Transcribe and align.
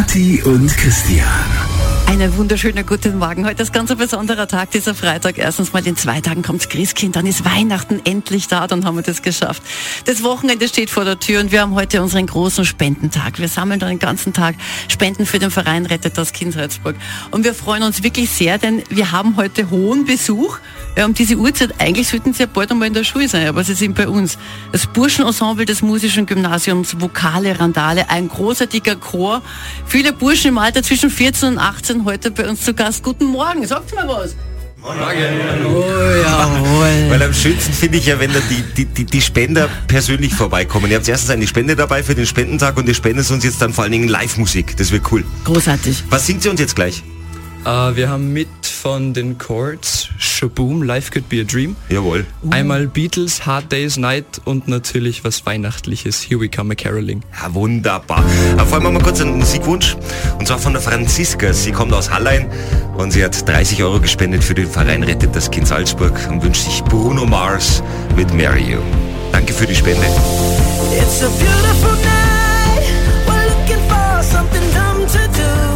Kathi 0.00 0.40
und 0.44 0.74
Christian. 0.78 1.59
Einen 2.10 2.36
wunderschönen 2.36 2.84
guten 2.84 3.18
Morgen. 3.18 3.46
Heute 3.46 3.62
ist 3.62 3.72
ganz 3.72 3.88
ein 3.92 3.96
besonderer 3.96 4.48
Tag, 4.48 4.72
dieser 4.72 4.96
Freitag. 4.96 5.38
Erstens 5.38 5.72
mal 5.72 5.86
in 5.86 5.94
zwei 5.94 6.20
Tagen 6.20 6.42
kommt's 6.42 6.68
Christkind, 6.68 7.14
dann 7.14 7.24
ist 7.24 7.44
Weihnachten 7.44 8.00
endlich 8.04 8.48
da, 8.48 8.66
dann 8.66 8.84
haben 8.84 8.96
wir 8.96 9.04
das 9.04 9.22
geschafft. 9.22 9.62
Das 10.06 10.24
Wochenende 10.24 10.66
steht 10.66 10.90
vor 10.90 11.04
der 11.04 11.20
Tür 11.20 11.38
und 11.38 11.52
wir 11.52 11.60
haben 11.60 11.76
heute 11.76 12.02
unseren 12.02 12.26
großen 12.26 12.64
Spendentag. 12.64 13.38
Wir 13.38 13.46
sammeln 13.46 13.78
dann 13.78 13.90
den 13.90 14.00
ganzen 14.00 14.32
Tag 14.32 14.56
Spenden 14.88 15.24
für 15.24 15.38
den 15.38 15.52
Verein 15.52 15.86
Rettet 15.86 16.18
das 16.18 16.32
Kind 16.32 16.54
Salzburg. 16.54 16.96
Und 17.30 17.44
wir 17.44 17.54
freuen 17.54 17.84
uns 17.84 18.02
wirklich 18.02 18.28
sehr, 18.28 18.58
denn 18.58 18.82
wir 18.90 19.12
haben 19.12 19.36
heute 19.36 19.70
hohen 19.70 20.04
Besuch. 20.04 20.58
Ja, 20.96 21.06
um 21.06 21.14
diese 21.14 21.36
Uhrzeit, 21.36 21.74
eigentlich 21.78 22.08
sollten 22.08 22.32
sie 22.32 22.40
ja 22.40 22.48
bald 22.52 22.72
einmal 22.72 22.88
in 22.88 22.94
der 22.94 23.04
Schule 23.04 23.28
sein, 23.28 23.46
aber 23.46 23.62
sie 23.62 23.74
sind 23.74 23.94
bei 23.94 24.08
uns. 24.08 24.36
Das 24.72 24.88
Burschenensemble 24.88 25.64
des 25.64 25.80
Musischen 25.80 26.26
Gymnasiums, 26.26 27.00
Vokale 27.00 27.60
Randale, 27.60 28.10
ein 28.10 28.26
großer, 28.26 28.66
dicker 28.66 28.96
Chor. 28.96 29.42
Viele 29.86 30.12
Burschen 30.12 30.48
im 30.48 30.58
Alter 30.58 30.82
zwischen 30.82 31.08
14 31.08 31.50
und 31.50 31.58
18 31.58 31.99
heute 32.04 32.30
bei 32.30 32.48
uns 32.48 32.64
zu 32.64 32.74
Gast. 32.74 33.02
Guten 33.02 33.26
Morgen, 33.26 33.66
sagt 33.66 33.94
mal 33.94 34.08
was. 34.08 34.36
Oh, 34.82 34.88
Weil 37.10 37.22
am 37.22 37.34
schönsten 37.34 37.72
finde 37.72 37.98
ich 37.98 38.06
ja, 38.06 38.18
wenn 38.18 38.32
da 38.32 38.40
die, 38.48 38.62
die, 38.76 38.86
die, 38.86 39.04
die 39.04 39.20
Spender 39.20 39.68
persönlich 39.86 40.34
vorbeikommen. 40.34 40.90
Ihr 40.90 40.96
habt 40.96 41.06
erstens 41.06 41.30
eine 41.30 41.46
Spende 41.46 41.76
dabei 41.76 42.02
für 42.02 42.14
den 42.14 42.24
Spendentag 42.24 42.78
und 42.78 42.88
ihr 42.88 42.94
spendet 42.94 43.30
uns 43.30 43.44
jetzt 43.44 43.60
dann 43.60 43.74
vor 43.74 43.84
allen 43.84 43.92
Dingen 43.92 44.08
Live-Musik. 44.08 44.76
Das 44.78 44.90
wird 44.90 45.12
cool. 45.12 45.24
Großartig. 45.44 46.04
Was 46.08 46.26
singt 46.26 46.44
ihr 46.46 46.50
uns 46.50 46.60
jetzt 46.60 46.76
gleich? 46.76 47.02
Äh, 47.64 47.68
wir 47.68 48.08
haben 48.08 48.32
mit 48.32 48.48
von 48.80 49.12
den 49.12 49.36
Chords 49.36 50.08
Shaboom, 50.18 50.82
Life 50.82 51.10
Could 51.10 51.28
Be 51.28 51.42
a 51.42 51.44
Dream. 51.44 51.76
Jawohl. 51.90 52.24
Einmal 52.50 52.86
Beatles, 52.86 53.44
Hard 53.44 53.70
Day's 53.70 53.98
Night 53.98 54.40
und 54.46 54.68
natürlich 54.68 55.22
was 55.22 55.44
Weihnachtliches, 55.44 56.22
Here 56.22 56.40
We 56.40 56.48
Come 56.48 56.72
a 56.72 56.74
Caroling. 56.74 57.22
Ja, 57.42 57.52
wunderbar. 57.52 58.24
Aber 58.54 58.66
vor 58.66 58.80
allem 58.80 58.94
mal 58.94 59.02
kurz 59.02 59.20
einen 59.20 59.36
Musikwunsch. 59.36 59.96
Und 60.38 60.46
zwar 60.46 60.58
von 60.58 60.72
der 60.72 60.80
Franziska. 60.80 61.52
Sie 61.52 61.72
kommt 61.72 61.92
aus 61.92 62.10
Hallein 62.10 62.50
und 62.96 63.10
sie 63.10 63.22
hat 63.22 63.46
30 63.46 63.82
Euro 63.82 64.00
gespendet 64.00 64.42
für 64.42 64.54
den 64.54 64.66
Verein 64.66 65.02
Rettet 65.02 65.36
das 65.36 65.50
Kind 65.50 65.66
Salzburg 65.66 66.18
und 66.30 66.42
wünscht 66.42 66.62
sich 66.62 66.82
Bruno 66.84 67.26
Mars 67.26 67.82
mit 68.16 68.32
Marry 68.32 68.72
You. 68.72 68.78
Danke 69.30 69.52
für 69.52 69.66
die 69.66 69.74
Spende. 69.74 70.06
It's 70.92 71.22
a 71.22 71.28
beautiful 71.28 71.96
night. 71.96 72.86
We're 73.26 73.46
looking 73.46 73.88
for 73.88 74.22
something 74.22 74.62
dumb 74.72 75.06
to 75.06 75.38
do. 75.38 75.69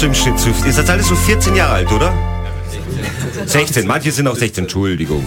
So 0.00 0.06
im 0.06 0.14
Schnitt? 0.14 0.38
So- 0.38 0.48
Ihr 0.66 0.72
seid 0.72 0.88
alle 0.88 1.02
so 1.02 1.14
14 1.14 1.54
Jahre 1.54 1.74
alt, 1.74 1.92
oder? 1.92 2.12
16. 3.44 3.86
Manche 3.86 4.10
sind 4.12 4.26
auch 4.28 4.36
16, 4.36 4.64
Entschuldigung. 4.64 5.24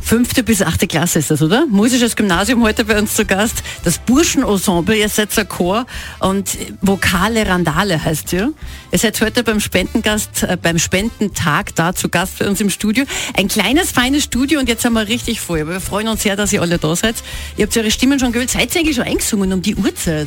Fünfte 0.00 0.42
bis 0.42 0.62
achte 0.62 0.86
Klasse 0.88 1.20
ist 1.20 1.30
das, 1.30 1.40
oder? 1.42 1.64
Musisches 1.68 2.16
Gymnasium 2.16 2.62
heute 2.64 2.84
bei 2.84 2.98
uns 2.98 3.14
zu 3.14 3.24
Gast. 3.24 3.62
Das 3.84 3.98
Burschenensemble, 3.98 4.96
ihr 4.96 5.08
seid 5.08 5.36
ein 5.38 5.48
Chor 5.48 5.86
und 6.18 6.58
Vokale 6.80 7.46
Randale 7.46 8.02
heißt 8.02 8.32
ihr. 8.32 8.52
Ihr 8.90 8.98
seid 8.98 9.20
heute 9.20 9.44
beim 9.44 9.60
Spendengast, 9.60 10.42
äh, 10.42 10.56
beim 10.60 10.78
Spendentag 10.78 11.74
da 11.76 11.94
zu 11.94 12.08
Gast 12.08 12.40
bei 12.40 12.48
uns 12.48 12.60
im 12.60 12.68
Studio. 12.68 13.04
Ein 13.36 13.46
kleines, 13.48 13.92
feines 13.92 14.24
Studio 14.24 14.58
und 14.58 14.68
jetzt 14.68 14.84
haben 14.84 14.94
wir 14.94 15.06
richtig. 15.06 15.40
Aber 15.48 15.66
wir 15.66 15.80
freuen 15.80 16.08
uns 16.08 16.22
sehr, 16.24 16.34
dass 16.34 16.52
ihr 16.52 16.60
alle 16.62 16.78
da 16.78 16.96
seid. 16.96 17.14
Ihr 17.56 17.66
habt 17.66 17.76
eure 17.76 17.90
Stimmen 17.92 18.18
schon 18.18 18.32
gehört. 18.32 18.50
Seid 18.50 18.74
ihr 18.74 18.80
eigentlich 18.80 18.96
schon 18.96 19.04
eingesungen 19.04 19.52
um 19.52 19.62
die 19.62 19.76
Uhrzeit? 19.76 20.26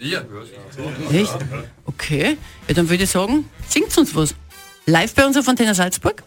Ja. 0.00 0.22
Echt? 1.12 1.36
Okay. 1.84 2.36
Ja, 2.68 2.74
dann 2.74 2.88
würde 2.88 3.02
ich 3.02 3.10
sagen, 3.10 3.50
singt 3.68 3.96
uns 3.98 4.14
was. 4.14 4.34
Live 4.86 5.14
bei 5.14 5.26
uns 5.26 5.36
auf 5.36 5.48
Antenne 5.48 5.74
Salzburg? 5.74 6.22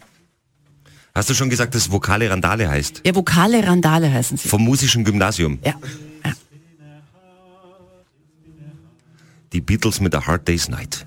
Hast 1.15 1.29
du 1.29 1.33
schon 1.33 1.49
gesagt, 1.49 1.73
dass 1.73 1.89
Vokale 1.89 2.29
Randale 2.29 2.69
heißt? 2.69 3.01
Ja, 3.05 3.15
Vokale 3.15 3.65
Randale 3.65 4.11
heißen 4.11 4.37
sie. 4.37 4.49
Vom 4.49 4.63
musischen 4.63 5.05
Gymnasium. 5.05 5.59
Ja. 5.63 5.73
ja. 6.25 6.33
Die 9.53 9.61
Beatles 9.61 10.01
mit 10.01 10.15
A 10.15 10.25
Hard 10.25 10.47
Day's 10.47 10.67
Night. 10.67 11.05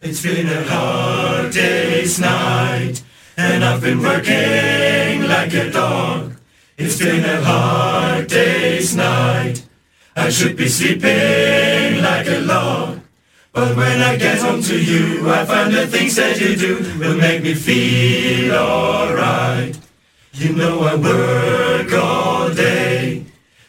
It's 0.00 0.20
been 0.20 0.48
a 0.48 0.68
hard 0.68 1.54
day's 1.54 2.18
night, 2.18 3.04
and 3.36 3.62
I've 3.62 3.80
been 3.80 4.02
working 4.02 5.22
like 5.28 5.54
a 5.54 5.70
dog. 5.70 6.32
It's 6.76 6.98
been 6.98 7.24
a 7.24 7.40
hard 7.44 8.28
day's 8.28 8.96
night. 8.96 9.62
I 10.14 10.28
should 10.28 10.56
be 10.56 10.68
sleeping 10.68 12.02
like 12.02 12.26
a 12.28 12.40
log. 12.44 13.00
But 13.52 13.76
when 13.76 14.00
I 14.00 14.16
get 14.16 14.38
home 14.38 14.62
to 14.62 14.78
you, 14.78 15.28
I 15.30 15.44
find 15.44 15.72
the 15.74 15.86
things 15.86 16.16
that 16.16 16.40
you 16.40 16.56
do 16.56 16.76
will 16.98 17.16
make 17.16 17.42
me 17.42 17.54
feel 17.54 18.54
alright. 18.54 19.78
You 20.32 20.54
know 20.54 20.80
I 20.80 20.94
work 20.96 21.92
all 21.92 22.52
day 22.52 23.24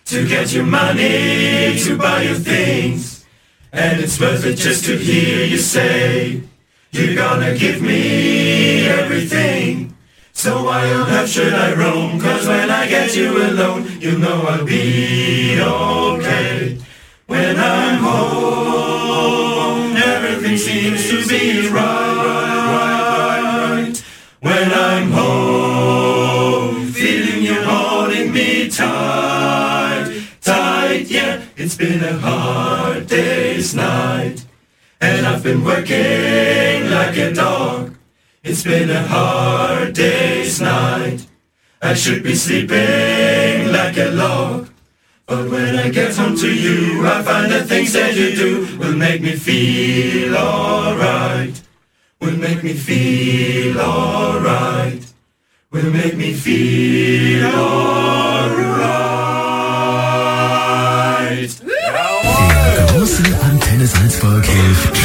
to 0.05 0.27
get 0.27 0.53
your 0.53 0.65
money 0.65 1.77
to 1.79 1.97
buy 1.97 2.23
your 2.23 2.35
things. 2.35 3.25
And 3.71 4.01
it's 4.01 4.19
worth 4.19 4.45
it 4.45 4.55
just 4.55 4.85
to 4.85 4.97
hear 4.97 5.45
you 5.45 5.57
say 5.57 6.43
You're 6.91 7.15
gonna 7.15 7.57
give 7.57 7.81
me 7.81 8.87
everything 8.87 9.92
So 10.43 10.61
why 10.61 10.91
on 10.91 11.09
earth 11.09 11.29
should 11.29 11.53
I 11.53 11.73
roam? 11.73 12.19
Cause 12.19 12.45
when 12.45 12.69
I 12.69 12.85
get 12.85 13.15
you 13.15 13.31
alone 13.47 13.87
You 14.01 14.17
know 14.17 14.41
I'll 14.41 14.65
be 14.65 15.57
okay. 15.57 16.77
When 17.27 17.55
I'm 17.57 17.99
home 18.03 19.95
Everything 19.95 20.57
seems 20.57 21.07
to 21.09 21.25
be 21.29 21.69
right. 21.69 22.83
When 24.41 24.73
I'm 24.73 25.11
home 25.11 26.91
Feeling 26.91 27.43
you 27.43 27.63
holding 27.63 28.33
me 28.33 28.69
tight 28.69 30.25
Tight, 30.41 31.05
yeah 31.09 31.41
It's 31.55 31.77
been 31.77 32.03
a 32.03 32.17
hard 32.17 33.07
day's 33.07 33.73
night. 33.73 34.45
And 34.99 35.25
I've 35.25 35.41
been 35.41 35.63
working 35.63 36.91
like 36.91 37.15
a 37.15 37.31
dog 37.33 37.92
It's 38.45 38.61
been 38.61 38.89
a 38.89 39.01
hard 39.07 39.93
day's 39.93 40.59
night. 40.59 41.25
I 41.81 41.93
should 41.93 42.23
be 42.23 42.35
sleeping 42.35 43.71
like 43.71 43.95
a 43.95 44.11
log. 44.11 44.67
But 45.25 45.49
when 45.49 45.77
I 45.77 45.89
get 45.89 46.13
home 46.13 46.35
to 46.35 46.53
you 46.53 47.07
I 47.07 47.23
find 47.23 47.49
the 47.49 47.63
things 47.63 47.93
that 47.93 48.13
you 48.13 48.35
do 48.35 48.77
Will 48.77 48.97
make 48.97 49.21
me 49.21 49.37
feel 49.37 50.35
alright. 50.35 51.61
Will 52.19 52.35
make 52.35 52.61
me 52.63 52.73
feel 52.73 53.79
alright. 53.79 55.05
Will 55.71 55.89
make 55.91 56.17
me 56.17 56.33
feel 56.33 57.45
alright. 57.45 58.03
Große 62.91 63.23
Antenne 63.49 63.87
Salzburg 63.87 64.45
hilft 64.45 64.97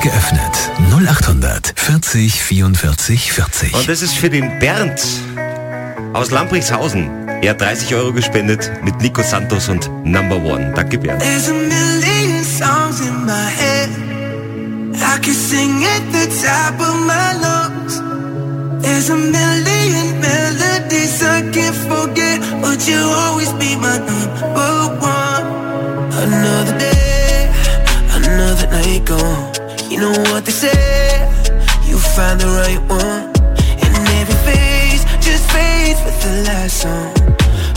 ist 0.00 0.12
geöffnet. 0.12 0.70
0800 0.90 1.72
40 1.76 2.42
44 2.42 3.32
40. 3.32 3.74
Und 3.74 3.88
das 3.88 4.02
ist 4.02 4.14
für 4.14 4.30
den 4.30 4.58
Bernd 4.58 5.00
aus 6.12 6.30
Lamprichshausen. 6.30 7.08
Er 7.42 7.50
hat 7.50 7.60
30 7.60 7.94
Euro 7.94 8.12
gespendet 8.12 8.70
mit 8.82 9.00
Nico 9.00 9.22
Santos 9.22 9.68
und 9.68 9.88
Number 10.04 10.36
One. 10.36 10.72
Danke 10.74 10.98
Bernd. 10.98 11.20
There's 11.22 11.48
a 11.48 11.52
million 11.52 12.44
songs 12.44 13.00
in 13.00 13.24
my 13.24 13.32
head. 13.32 13.88
I 14.96 15.18
can 15.22 15.34
sing 15.34 15.84
at 15.84 16.02
the 16.12 16.26
top 16.42 16.80
of 16.80 16.96
my 17.06 17.32
lungs. 17.40 18.02
There's 18.82 19.10
a 19.10 19.16
million 19.16 20.20
melodies 20.20 21.22
I 21.22 21.42
can't 21.50 21.76
forget, 21.88 22.40
but 22.60 22.86
you'll 22.86 23.08
always 23.08 23.52
be 23.54 23.76
my 23.76 23.98
number 23.98 24.96
one. 25.00 25.46
Another 26.12 26.78
day, 26.78 27.50
another 28.14 28.66
night 28.70 29.04
gone. 29.04 29.49
Know 30.00 30.16
what 30.32 30.46
they 30.46 30.52
say, 30.52 31.28
you 31.84 31.98
find 31.98 32.40
the 32.40 32.46
right 32.46 32.80
one. 32.88 33.28
And 33.84 33.92
every 34.16 34.38
phase 34.48 35.04
just 35.20 35.44
fades 35.52 36.00
with 36.06 36.18
the 36.24 36.42
last 36.48 36.80
song. 36.80 37.12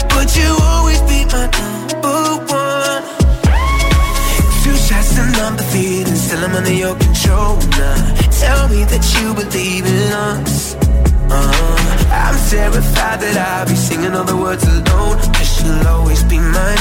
But 0.07 0.31
you 0.37 0.55
always 0.71 1.01
be 1.01 1.25
my 1.35 1.51
number 1.51 2.23
one. 2.47 3.03
Two 4.63 4.77
shots 4.87 5.19
and 5.19 5.35
I'm 5.35 5.57
defeated, 5.57 6.15
still 6.15 6.45
I'm 6.45 6.55
under 6.55 6.71
your 6.71 6.95
control 6.95 7.57
now. 7.75 8.15
Tell 8.39 8.69
me 8.69 8.85
that 8.85 9.03
you 9.19 9.33
believe 9.35 9.85
in 9.85 10.13
us. 10.31 10.75
Uh, 11.27 12.07
I'm 12.07 12.37
terrified 12.47 13.19
that 13.19 13.35
I'll 13.35 13.67
be 13.67 13.75
singing 13.75 14.15
all 14.15 14.23
the 14.23 14.37
words 14.37 14.63
alone. 14.63 15.17
Cause 15.35 15.61
you'll 15.61 15.87
always 15.89 16.23
be 16.23 16.37
my 16.39 16.73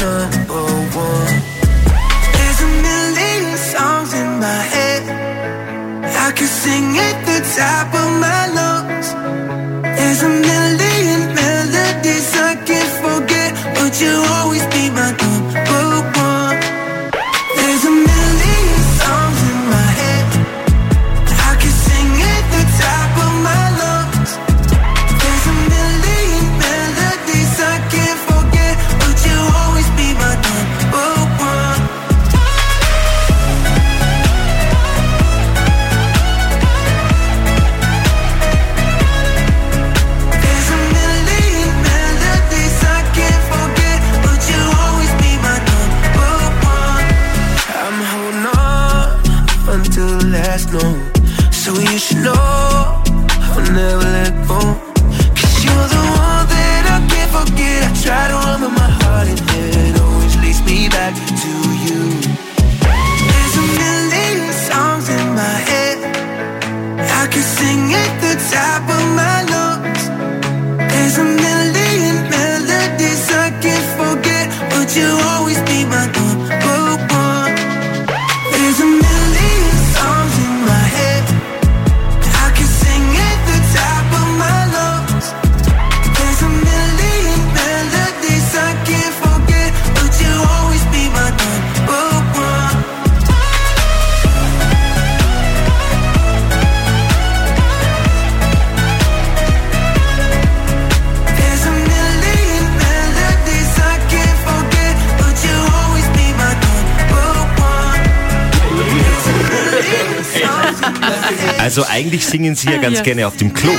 eigentlich 112.03 112.27
singen 112.27 112.57
sie 112.57 112.69
ja 112.69 112.79
Ah, 112.79 112.83
ganz 112.83 112.99
ja. 112.99 113.05
gerne 113.05 113.27
auf 113.29 113.37
dem 113.37 113.55
Klo 113.55 113.71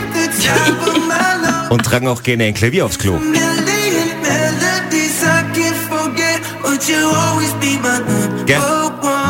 und 1.69 1.83
tragen 1.83 2.07
auch 2.07 2.23
gerne 2.23 2.45
ein 2.45 2.53
Klavier 2.53 2.85
aufs 2.85 2.97
Klo. 2.97 3.19
Gell? 8.45 8.59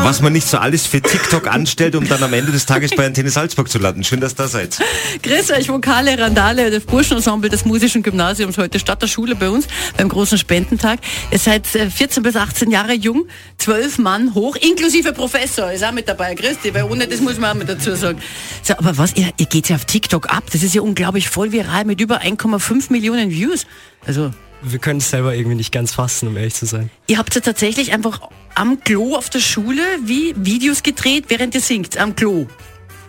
Was 0.02 0.20
man 0.20 0.32
nicht 0.32 0.46
so 0.46 0.58
alles 0.58 0.86
für 0.86 1.00
TikTok 1.00 1.46
anstellt, 1.46 1.94
um 1.94 2.06
dann 2.08 2.22
am 2.22 2.32
Ende 2.32 2.50
des 2.50 2.66
Tages 2.66 2.90
bei 2.96 3.06
Antenne 3.06 3.30
Salzburg 3.30 3.70
zu 3.70 3.78
landen. 3.78 4.02
Schön, 4.02 4.20
dass 4.20 4.32
ihr 4.32 4.36
da 4.38 4.48
seid. 4.48 4.78
Grüß 5.22 5.52
euch, 5.52 5.68
Vokale 5.68 6.18
Randale, 6.18 6.70
das 6.70 6.82
Burschenensemble 6.82 7.48
des 7.48 7.64
Musischen 7.64 8.02
Gymnasiums 8.02 8.58
heute 8.58 8.80
statt 8.80 9.02
der 9.02 9.06
Schule 9.06 9.36
bei 9.36 9.48
uns 9.48 9.68
beim 9.96 10.08
großen 10.08 10.36
Spendentag. 10.36 10.98
Ihr 11.30 11.38
seid 11.38 11.72
äh, 11.76 11.90
14 11.90 12.24
bis 12.24 12.34
18 12.34 12.72
Jahre 12.72 12.92
jung, 12.92 13.26
12 13.58 13.98
Mann 13.98 14.34
hoch, 14.34 14.56
inklusive 14.56 15.12
Professor 15.12 15.70
ist 15.70 15.84
auch 15.84 15.92
mit 15.92 16.08
dabei, 16.08 16.34
Christi, 16.34 16.74
weil 16.74 16.84
ohne 16.84 17.06
das 17.06 17.20
muss 17.20 17.38
man 17.38 17.52
auch 17.52 17.54
mit 17.54 17.68
dazu 17.68 17.94
sagen. 17.94 18.20
So, 18.62 18.76
aber 18.76 18.98
was, 18.98 19.14
ihr, 19.14 19.28
ihr 19.36 19.46
geht 19.46 19.68
ja 19.68 19.76
auf 19.76 19.84
TikTok 19.84 20.28
ab, 20.28 20.44
das 20.52 20.64
ist 20.64 20.74
ja 20.74 20.82
unglaublich 20.82 21.28
voll 21.28 21.52
viral 21.52 21.84
mit 21.84 22.00
über 22.00 22.20
1,5 22.20 22.90
Millionen 22.90 23.30
Views. 23.30 23.64
Also, 24.06 24.32
Wir 24.66 24.78
können 24.78 24.98
es 24.98 25.10
selber 25.10 25.34
irgendwie 25.34 25.56
nicht 25.56 25.72
ganz 25.72 25.92
fassen, 25.92 26.28
um 26.28 26.36
ehrlich 26.36 26.54
zu 26.54 26.64
sein. 26.64 26.90
ihr 27.06 27.18
habt 27.18 27.34
ja 27.34 27.40
tatsächlich 27.42 27.92
einfach 27.92 28.20
am 28.54 28.80
Klo 28.80 29.14
auf 29.14 29.28
der 29.28 29.40
Schule 29.40 29.82
wie 30.04 30.34
Videos 30.36 30.82
gedreht, 30.82 31.26
während 31.28 31.54
ihr 31.54 31.60
singt, 31.60 31.98
am 31.98 32.16
Klo. 32.16 32.46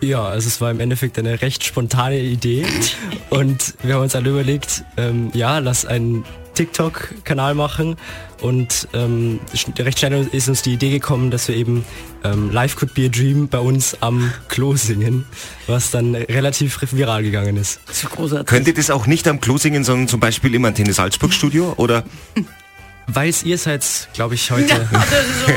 Ja, 0.02 0.24
also 0.24 0.48
es 0.48 0.60
war 0.60 0.70
im 0.70 0.80
Endeffekt 0.80 1.18
eine 1.18 1.40
recht 1.40 1.64
spontane 1.64 2.20
Idee 2.20 2.66
und 3.30 3.74
wir 3.82 3.94
haben 3.94 4.02
uns 4.02 4.14
alle 4.14 4.28
überlegt, 4.28 4.84
ähm, 4.98 5.30
ja, 5.32 5.58
lass 5.58 5.86
einen 5.86 6.24
TikTok-Kanal 6.56 7.54
machen 7.54 7.96
und 8.40 8.88
ähm, 8.92 9.40
recht 9.78 9.98
schnell 9.98 10.28
ist 10.32 10.48
uns 10.48 10.62
die 10.62 10.72
Idee 10.72 10.90
gekommen, 10.90 11.30
dass 11.30 11.48
wir 11.48 11.54
eben 11.54 11.84
ähm, 12.24 12.50
Life 12.50 12.76
Could 12.76 12.94
Be 12.94 13.06
a 13.06 13.08
Dream 13.08 13.48
bei 13.48 13.58
uns 13.58 13.96
am 14.00 14.32
Klo 14.48 14.74
singen, 14.76 15.24
was 15.66 15.90
dann 15.90 16.14
relativ 16.14 16.80
viral 16.92 17.22
gegangen 17.22 17.56
ist. 17.56 17.80
Großartig. 18.10 18.46
Könnt 18.46 18.66
ihr 18.66 18.74
das 18.74 18.90
auch 18.90 19.06
nicht 19.06 19.28
am 19.28 19.40
Klo 19.40 19.56
singen, 19.56 19.84
sondern 19.84 20.08
zum 20.08 20.20
Beispiel 20.20 20.54
im 20.54 20.64
Antenne 20.64 20.92
Salzburg 20.92 21.32
Studio? 21.32 21.74
Oder 21.76 22.04
Weil 23.08 23.30
es 23.30 23.44
ihr 23.44 23.56
seid, 23.56 23.84
glaube 24.14 24.34
ich, 24.34 24.50
heute, 24.50 24.74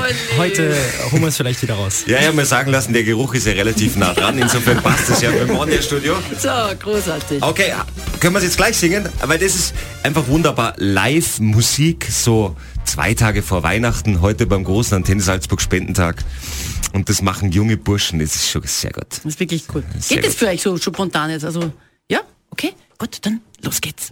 heute 0.38 0.76
holen 1.12 1.24
wir 1.24 1.30
es 1.30 1.38
vielleicht 1.38 1.62
wieder 1.62 1.76
raus. 1.76 2.04
Ja, 2.06 2.22
ja, 2.22 2.32
mal 2.32 2.46
sagen 2.46 2.72
lassen, 2.72 2.94
der 2.94 3.04
Geruch 3.04 3.34
ist 3.34 3.48
ja 3.48 3.54
relativ 3.54 3.96
nah 3.96 4.14
dran. 4.14 4.38
Insofern 4.38 4.82
passt 4.84 5.10
es 5.10 5.22
ja 5.22 5.32
beim 5.32 5.56
On-Air-Studio. 5.58 6.16
So, 6.38 6.50
großartig. 6.80 7.42
Okay, 7.42 7.74
können 8.20 8.34
wir 8.34 8.40
es 8.40 8.46
jetzt 8.46 8.58
gleich 8.58 8.78
singen? 8.78 9.10
Weil 9.22 9.40
das 9.40 9.56
ist 9.56 9.74
einfach 10.04 10.28
wunderbar. 10.28 10.74
Live-Musik, 10.78 12.08
so 12.12 12.56
zwei 12.86 13.14
Tage 13.14 13.42
vor 13.42 13.64
Weihnachten, 13.64 14.22
heute 14.22 14.46
beim 14.46 14.64
großen 14.64 14.96
Antenne 14.96 15.22
Salzburg 15.22 15.62
Spendentag. 15.62 16.24
Und 16.94 17.10
das 17.10 17.22
machen 17.22 17.52
junge 17.52 17.78
Burschen, 17.78 18.20
das 18.20 18.36
ist 18.36 18.50
schon 18.50 18.64
sehr 18.66 18.92
gut. 18.92 19.06
Das 19.10 19.26
ist 19.26 19.40
wirklich 19.40 19.64
cool. 19.74 19.84
Sehr 20.00 20.22
Geht 20.22 20.34
für 20.34 20.48
euch 20.48 20.62
so 20.62 20.78
spontan 20.78 21.30
jetzt? 21.30 21.46
Also, 21.46 21.72
ja? 22.10 22.22
Okay, 22.52 22.74
gut, 22.98 23.18
dann 23.22 23.42
los 23.64 23.82
geht's. 23.82 24.12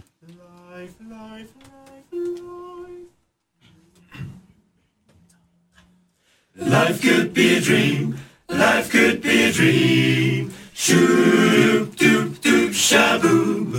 Life 6.58 7.00
could 7.02 7.32
be 7.32 7.56
a 7.56 7.60
dream. 7.60 8.18
Life 8.48 8.90
could 8.90 9.22
be 9.22 9.44
a 9.44 9.52
dream. 9.52 10.52
Shoop 10.74 11.94
doop 11.94 12.30
doop 12.42 12.70
shaboo. 12.74 13.70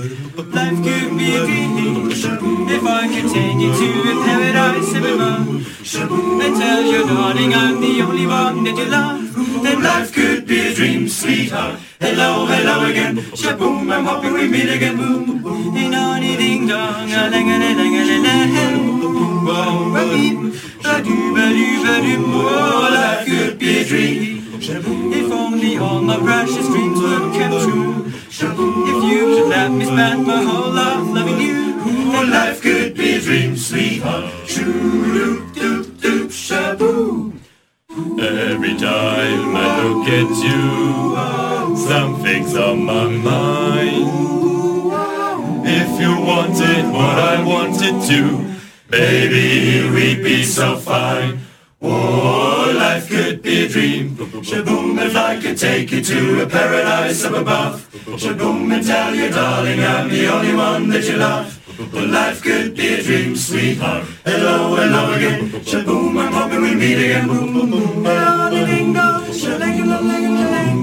Life 0.53 0.83
could 0.83 1.17
be 1.17 1.35
a 1.35 1.45
dream. 1.45 2.09
If 2.11 2.83
I 2.85 3.07
could 3.07 3.33
take 3.33 3.59
you 3.59 3.71
to 3.79 3.89
a 4.11 4.25
paradise 4.25 4.93
above. 4.95 5.69
And 6.41 6.55
tell 6.55 6.83
your 6.83 7.05
darling 7.05 7.53
I'm 7.53 7.81
the 7.81 8.01
only 8.01 8.25
one 8.25 8.63
that 8.63 8.77
you 8.77 8.85
love. 8.85 9.63
Then 9.63 9.83
life 9.83 10.13
could 10.13 10.47
be 10.47 10.67
a 10.67 10.73
dream, 10.73 11.09
sweetheart. 11.09 11.79
Hello, 11.99 12.45
hello 12.45 12.89
again. 12.89 13.17
Shaboom, 13.17 13.91
I'm 13.91 14.05
hoping 14.05 14.33
we 14.33 14.47
meet 14.47 14.69
again. 14.69 14.95
Boom, 14.95 15.41
boom. 15.41 15.73
Ding 15.73 15.91
dong, 15.91 16.21
ding 16.21 16.67
dong, 16.67 17.11
a 17.11 17.29
lang 17.29 17.49
a 17.49 17.57
lang 17.59 17.95
a 17.95 18.03
lang 18.23 18.99
Oh, 19.03 19.18
If 24.61 25.31
only 25.31 25.77
all 25.77 26.01
my 26.01 26.17
precious 26.17 26.67
dreams 26.67 26.99
would 26.99 27.33
come 27.33 27.51
true. 27.63 28.05
If 28.07 29.03
you 29.09 29.37
should 29.37 29.47
let 29.47 29.71
me 29.71 29.85
spend 29.85 30.27
my 30.27 30.43
whole 30.43 30.71
life 30.71 31.07
loving 31.15 31.39
you. 31.39 31.79
Oh, 31.85 32.27
life 32.29 32.61
to 56.01 56.41
a 56.43 56.45
paradise 56.47 57.25
up 57.25 57.33
above. 57.33 57.85
Shaboom, 58.17 58.71
and 58.73 58.85
tell 58.85 59.13
you, 59.13 59.29
darling, 59.29 59.81
I'm 59.83 60.09
the 60.09 60.27
only 60.27 60.53
one 60.53 60.89
that 60.89 61.03
you 61.03 61.17
love. 61.17 61.57
Well, 61.93 62.07
life 62.07 62.41
could 62.41 62.75
be 62.75 62.93
a 62.93 63.03
dream, 63.03 63.35
sweetheart. 63.35 64.05
Hello, 64.25 64.75
hello 64.75 65.13
again. 65.13 65.49
Shaboom, 65.63 66.17
I'm 66.17 66.33
hoping 66.33 66.61
we 66.61 66.75
meet 66.75 66.97
again. 66.97 67.27
Boom, 67.27 67.53
boom, 67.53 67.71
boom. 67.71 68.03
Ding-dong, 68.03 69.25
shalang-a-lang-a-lang. 69.31 70.77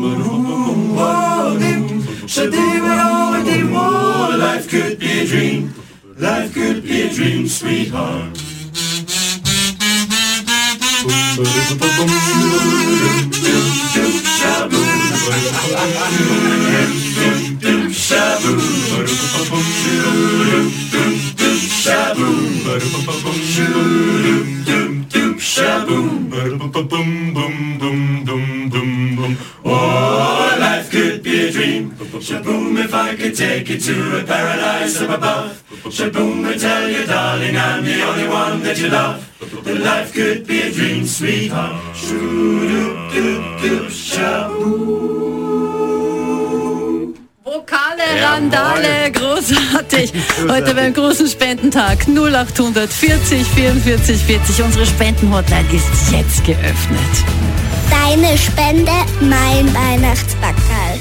Whoa, 0.96 1.58
dim, 1.58 2.00
shadee-wa-oh-a-dee. 2.26 3.64
Whoa, 3.72 4.36
life 4.38 4.68
could 4.68 4.98
be 4.98 5.20
a 5.20 5.26
dream. 5.26 5.74
Life 6.16 6.54
could 6.54 6.82
be 6.82 7.02
a 7.02 7.08
dream, 7.10 7.46
sweetheart. 7.46 8.32
Oh, 29.68 30.56
life 30.60 30.90
could 30.90 31.22
be 31.22 31.48
a 31.48 31.52
dream. 31.52 31.90
Shaboom, 31.92 32.78
if 32.84 32.92
I 32.94 33.16
could 33.16 33.34
take 33.34 33.68
you 33.68 33.78
to 33.78 34.20
a 34.20 34.24
paradise 34.24 35.00
up 35.00 35.10
above. 35.10 35.62
Shaboom, 35.84 36.46
I 36.46 36.56
tell 36.58 36.88
you, 36.88 37.06
darling, 37.06 37.56
I'm 37.56 37.84
the 37.84 38.02
only 38.02 38.28
one 38.28 38.62
that 38.62 38.78
you 38.78 38.88
love. 38.88 39.24
That 39.64 39.80
life 39.80 40.12
could 40.12 40.46
be 40.46 40.62
a 40.62 40.70
dream, 40.72 41.06
sweetheart. 41.06 41.96
Shoo-doop-doop-doop, 41.96 43.90
shaboom. 43.90 45.45
Vokale 47.96 48.22
Randale, 48.22 49.10
großartig. 49.12 50.12
Heute 50.48 50.74
beim 50.74 50.92
großen 50.92 51.28
Spendentag 51.28 52.06
0800 52.08 52.90
40 52.92 53.46
44 53.46 54.22
40. 54.22 54.62
Unsere 54.64 54.86
Spendenhotline 54.86 55.66
ist 55.72 56.12
jetzt 56.12 56.44
geöffnet. 56.44 57.00
Deine 57.90 58.36
Spende, 58.36 58.92
mein 59.20 59.72
Weihnachtsbackerl. 59.74 61.00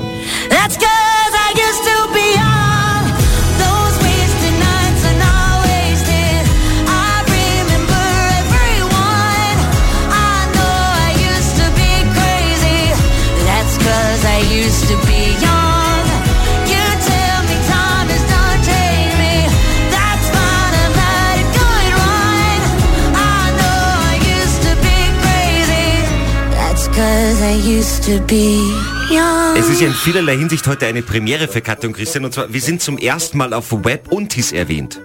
Es 29.55 29.69
ist 29.69 29.81
ja 29.81 29.87
in 29.87 29.93
vielerlei 29.93 30.35
Hinsicht 30.35 30.65
heute 30.65 30.87
eine 30.87 31.03
Premiere 31.03 31.47
für 31.47 31.61
Katja 31.61 31.89
und 31.89 31.95
Christian. 31.95 32.25
Und 32.25 32.33
zwar, 32.33 32.51
wir 32.51 32.59
sind 32.59 32.81
zum 32.81 32.97
ersten 32.97 33.37
Mal 33.37 33.53
auf 33.53 33.71
Web 33.85 34.11
und 34.11 34.29
TIS 34.29 34.51
erwähnt. 34.51 34.99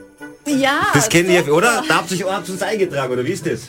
Ja. 0.46 0.86
Das 0.94 1.10
kennen 1.10 1.30
ihr, 1.30 1.52
oder? 1.52 1.82
Da 1.86 1.96
habt 1.96 2.10
ihr 2.12 2.20
ihr 2.20 2.26
uns 2.26 2.62
eingetragen, 2.62 3.12
oder 3.12 3.26
wie 3.26 3.32
ist 3.32 3.44
das? 3.44 3.68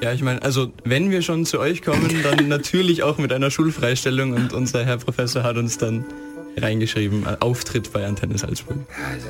Ja, 0.00 0.12
ich 0.12 0.22
meine, 0.22 0.42
also 0.42 0.72
wenn 0.82 1.12
wir 1.12 1.22
schon 1.22 1.46
zu 1.46 1.60
euch 1.60 1.82
kommen, 1.82 2.20
dann 2.24 2.48
natürlich 2.48 3.04
auch 3.04 3.16
mit 3.16 3.32
einer 3.32 3.52
Schulfreistellung 3.52 4.32
und 4.32 4.52
unser 4.52 4.84
Herr 4.84 4.96
Professor 4.96 5.44
hat 5.44 5.56
uns 5.58 5.78
dann 5.78 6.04
reingeschrieben, 6.56 7.26
äh, 7.26 7.36
Auftritt 7.38 7.92
bei 7.92 8.04
Antenne 8.04 8.36
Salzburg. 8.38 8.78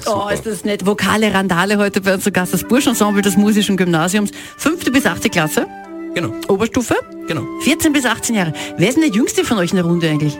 Oh, 0.07 0.31
ist 0.33 0.47
das 0.47 0.65
nett. 0.65 0.87
Vokale 0.87 1.35
Randale 1.35 1.77
heute 1.77 2.01
bei 2.01 2.15
uns 2.15 2.25
zu 2.25 2.33
Gast. 2.33 2.55
Das 2.55 2.65
Burschensemble 2.65 3.21
des 3.21 3.37
Musischen 3.37 3.77
Gymnasiums. 3.77 4.31
Fünfte 4.57 4.91
bis 4.91 5.05
achte 5.05 5.29
Klasse. 5.29 5.67
Genau, 6.15 6.33
Oberstufe. 6.49 6.95
genau. 7.27 7.43
14 7.63 7.93
bis 7.93 8.05
18 8.05 8.35
Jahre. 8.35 8.53
Wer 8.77 8.89
ist 8.89 8.95
denn 8.97 9.03
der 9.03 9.13
Jüngste 9.13 9.45
von 9.45 9.59
euch 9.59 9.71
in 9.71 9.77
der 9.77 9.85
Runde 9.87 10.09
eigentlich? 10.09 10.39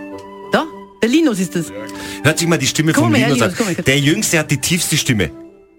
Da? 0.53 0.67
Der 1.03 1.09
Linus 1.09 1.39
ist 1.41 1.57
das. 1.57 1.67
Hört 2.23 2.39
sich 2.39 2.47
mal 2.47 2.59
die 2.59 2.67
Stimme 2.67 2.93
Komm 2.93 3.05
von 3.05 3.15
her, 3.15 3.29
Linus 3.29 3.43
an. 3.43 3.49
Linus, 3.49 3.59
komm 3.59 3.75
her. 3.75 3.85
Der 3.85 3.99
Jüngste 3.99 4.39
hat 4.39 4.51
die 4.51 4.59
tiefste 4.59 4.97
Stimme. 4.97 5.31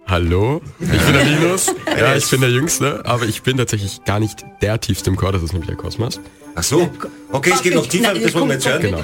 Hallo, 0.06 0.62
ich 0.80 0.88
bin 0.88 1.14
der 1.14 1.24
Linus. 1.26 1.74
Ja, 1.98 2.16
ich 2.16 2.30
bin 2.30 2.42
der 2.42 2.50
Jüngste, 2.50 3.06
aber 3.06 3.26
ich 3.26 3.42
bin 3.44 3.56
tatsächlich 3.56 4.04
gar 4.04 4.20
nicht 4.20 4.44
der 4.62 4.82
tiefste 4.82 5.10
im 5.10 5.16
Chor, 5.16 5.32
das 5.32 5.44
ist 5.44 5.54
nämlich 5.54 5.68
der 5.70 5.78
Kosmos. 5.78 6.20
Ach 6.56 6.64
so. 6.64 6.90
Okay, 7.32 7.52
es 7.54 7.62
geht 7.62 7.76
noch 7.76 7.88
tiefer, 7.88 8.14
das 8.14 8.34
wollen 8.34 8.48
wir 8.48 8.56
jetzt 8.56 8.68
hören. 8.68 8.82
Genau. 8.82 9.02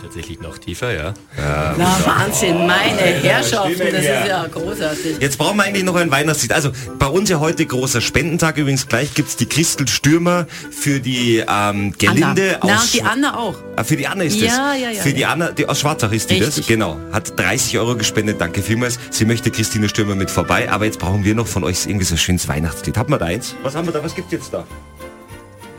Tatsächlich 0.00 0.40
noch 0.40 0.58
tiefer, 0.58 0.92
ja. 0.94 1.14
Na, 1.36 1.98
Wahnsinn, 2.04 2.66
meine 2.66 3.00
Herrschaften, 3.00 3.74
Stimmen 3.74 3.92
das 3.92 4.02
ist 4.02 4.28
ja 4.28 4.46
großartig. 4.46 5.16
Jetzt 5.20 5.38
brauchen 5.38 5.56
wir 5.56 5.64
eigentlich 5.64 5.84
noch 5.84 5.96
ein 5.96 6.10
Weihnachtslied. 6.10 6.52
Also 6.52 6.70
bei 6.98 7.06
uns 7.06 7.28
ja 7.30 7.40
heute 7.40 7.64
großer 7.66 8.00
Spendentag. 8.00 8.56
Übrigens 8.58 8.86
gleich 8.88 9.14
gibt's 9.14 9.36
die 9.36 9.46
Christel 9.46 9.88
Stürmer 9.88 10.46
für 10.70 11.00
die 11.00 11.42
ähm, 11.48 11.92
Gelinde 11.98 12.58
Anna. 12.60 12.72
Na, 12.72 12.74
aus 12.76 12.84
und 12.84 12.94
die 12.94 13.02
Anna 13.02 13.36
auch. 13.38 13.56
Ah, 13.76 13.84
für 13.84 13.96
die 13.96 14.06
Anna 14.06 14.24
ist 14.24 14.36
Ja, 14.40 14.46
das. 14.72 14.80
ja, 14.80 14.90
ja, 14.90 15.00
für 15.02 15.12
die 15.12 15.20
ja. 15.20 15.28
Anna, 15.30 15.50
die 15.52 15.68
aus 15.68 15.80
Schwarzach 15.80 16.12
ist 16.12 16.30
die 16.30 16.38
das. 16.38 16.48
Richtig. 16.48 16.66
Genau. 16.68 16.98
Hat 17.12 17.38
30 17.38 17.78
Euro 17.78 17.96
gespendet. 17.96 18.40
Danke 18.40 18.62
vielmals. 18.62 18.98
Sie 19.10 19.24
möchte 19.24 19.50
Christine 19.50 19.88
Stürmer 19.88 20.14
mit 20.14 20.30
vorbei. 20.30 20.70
Aber 20.70 20.84
jetzt 20.84 20.98
brauchen 20.98 21.24
wir 21.24 21.34
noch 21.34 21.46
von 21.46 21.64
euch 21.64 21.86
irgendwie 21.86 22.04
so 22.06 22.14
ein 22.14 22.18
schönes 22.18 22.48
Weihnachtslied. 22.48 22.96
Haben 22.96 23.12
wir 23.12 23.18
da 23.18 23.26
eins? 23.26 23.54
Was 23.62 23.74
haben 23.74 23.86
wir 23.86 23.92
da? 23.92 24.02
Was 24.02 24.14
gibt's 24.14 24.32
jetzt 24.32 24.52
da? 24.52 24.64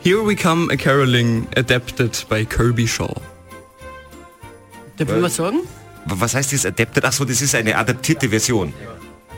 Here 0.04 0.26
We 0.26 0.36
Come 0.36 0.72
a 0.72 0.78
Caroling, 0.78 1.48
adapted 1.58 2.26
by 2.30 2.46
Kirby 2.46 2.88
Shaw. 2.88 3.14
Da 4.98 5.08
will 5.08 5.20
man 5.20 5.32
sagen. 5.32 5.60
Was 6.06 6.36
heißt 6.36 6.54
das 6.54 6.66
Adapted? 6.66 7.04
Ach 7.06 7.12
so, 7.14 7.26
das 7.26 7.42
ist 7.42 7.54
eine 7.56 7.78
adaptierte 7.78 8.30
Version. 8.30 8.74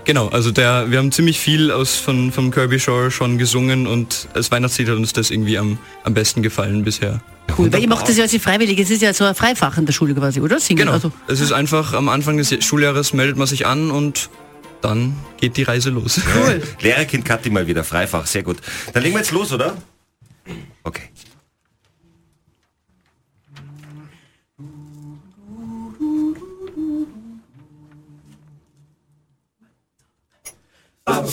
Genau, 0.05 0.27
also 0.29 0.51
der, 0.51 0.89
wir 0.89 0.97
haben 0.97 1.11
ziemlich 1.11 1.39
viel 1.39 1.71
aus 1.71 1.95
von, 1.95 2.31
vom 2.31 2.51
Kirby 2.51 2.79
Shaw 2.79 3.11
schon 3.11 3.37
gesungen 3.37 3.85
und 3.85 4.27
als 4.33 4.49
Weihnachtslied 4.51 4.87
hat 4.89 4.95
uns 4.95 5.13
das 5.13 5.29
irgendwie 5.29 5.57
am, 5.57 5.77
am 6.03 6.13
besten 6.13 6.41
gefallen 6.41 6.83
bisher. 6.83 7.21
Cool, 7.57 7.71
weil 7.73 7.81
ihr 7.81 7.89
macht 7.89 8.07
das 8.07 8.17
ja 8.17 8.23
als 8.23 8.35
freiwillig. 8.37 8.79
Es 8.79 8.89
ist 8.89 9.01
ja 9.01 9.13
so 9.13 9.25
ein 9.25 9.35
Freifach 9.35 9.77
in 9.77 9.85
der 9.85 9.93
Schule 9.93 10.13
quasi, 10.15 10.39
oder? 10.41 10.59
Singen. 10.59 10.79
Genau, 10.79 10.93
Also, 10.93 11.11
es 11.27 11.39
ist 11.41 11.51
einfach 11.51 11.93
am 11.93 12.09
Anfang 12.09 12.37
des 12.37 12.63
Schuljahres 12.63 13.13
meldet 13.13 13.37
man 13.37 13.47
sich 13.47 13.65
an 13.65 13.91
und 13.91 14.29
dann 14.81 15.15
geht 15.39 15.57
die 15.57 15.63
Reise 15.63 15.89
los. 15.89 16.21
cool. 16.35 16.61
Lehrerkind 16.81 17.25
Kathi 17.25 17.49
mal 17.49 17.67
wieder 17.67 17.83
Freifach. 17.83 18.25
Sehr 18.25 18.43
gut. 18.43 18.57
Dann 18.93 19.03
legen 19.03 19.15
wir 19.15 19.19
jetzt 19.19 19.31
los, 19.31 19.51
oder? 19.51 19.75
Here 31.19 31.27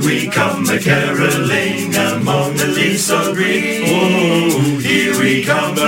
we 0.00 0.28
come 0.28 0.68
a 0.68 0.80
caroling 0.80 1.94
among 1.94 2.56
the 2.56 2.66
leaves 2.74 3.04
so 3.04 3.32
green. 3.34 3.83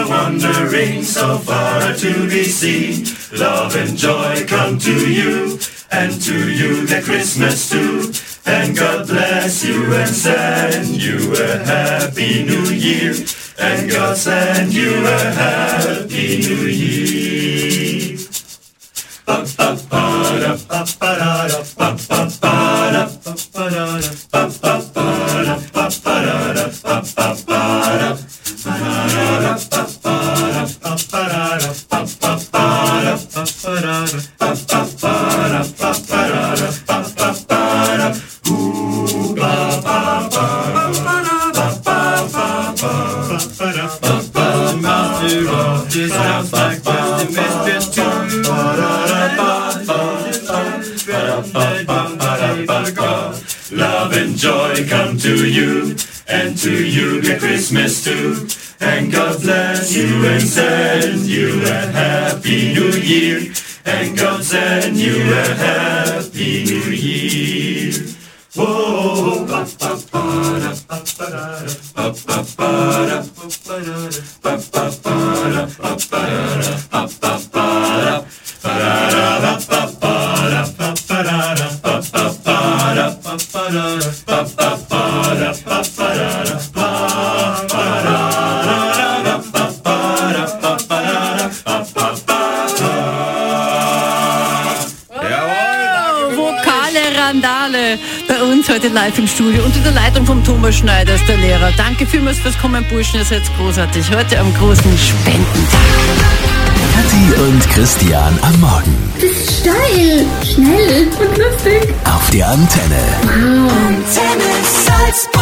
Wandering 0.08 1.02
so 1.02 1.38
far 1.38 1.94
to 1.94 2.28
be 2.28 2.44
seen. 2.44 3.04
Love 3.38 3.74
and 3.74 3.96
joy 3.96 4.44
come 4.46 4.78
to 4.78 5.12
you, 5.12 5.58
and 5.90 6.12
to 6.22 6.52
you 6.52 6.86
the 6.86 7.02
Christmas 7.02 7.68
too. 7.70 8.12
And 8.46 8.76
God 8.76 9.08
bless 9.08 9.64
you 9.64 9.92
and 9.92 10.08
send 10.08 11.02
you 11.02 11.34
a 11.34 11.58
happy 11.58 12.44
new 12.44 12.66
year. 12.70 13.14
And 13.58 13.90
God 13.90 14.16
send 14.16 14.72
you 14.72 15.04
a 15.04 15.18
happy 15.32 16.38
new 16.38 16.66
year. 16.66 17.06
Sounds 23.66 24.25
come 55.06 55.18
to 55.18 55.48
you, 55.48 55.94
and 56.26 56.58
to 56.58 56.84
you 56.84 57.22
get 57.22 57.38
Christmas 57.38 58.02
too. 58.02 58.48
And 58.80 59.12
God 59.12 59.40
bless 59.40 59.96
you 59.96 60.26
and 60.26 60.42
send 60.42 61.20
you 61.26 61.62
a 61.62 61.80
happy 61.92 62.74
new 62.74 62.90
year. 62.90 63.52
And 63.84 64.18
God 64.18 64.42
send 64.42 64.96
you 64.96 65.16
a 65.32 65.44
happy 65.54 66.64
new 66.64 66.90
year. 66.90 67.55
Live 98.96 99.18
im 99.18 99.26
Studio 99.26 99.62
unter 99.62 99.78
der 99.80 99.92
Leitung 99.92 100.24
vom 100.24 100.42
Thomas 100.42 100.76
Schneider 100.76 101.14
ist 101.14 101.28
der 101.28 101.36
Lehrer. 101.36 101.70
Danke 101.76 102.06
vielmals 102.06 102.38
fürs 102.38 102.56
Kommen, 102.58 102.82
Burschen, 102.88 103.18
ihr 103.18 103.26
seid 103.26 103.42
großartig. 103.58 104.10
Heute 104.10 104.38
am 104.38 104.54
großen 104.54 104.96
Spendentag. 104.96 105.80
Kathi 106.94 107.42
und 107.42 107.68
Christian 107.68 108.38
am 108.40 108.58
Morgen. 108.58 108.96
Steil, 109.18 110.24
schnell 110.42 111.08
und 111.08 111.36
lustig. 111.36 111.94
Auf 112.04 112.30
der 112.30 112.48
Antenne. 112.48 113.02
Wow. 113.22 113.70
Antenne. 113.86 115.35